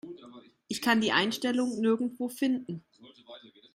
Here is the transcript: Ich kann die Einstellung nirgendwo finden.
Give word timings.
Ich 0.67 0.81
kann 0.81 0.99
die 0.99 1.11
Einstellung 1.11 1.79
nirgendwo 1.79 2.27
finden. 2.27 2.83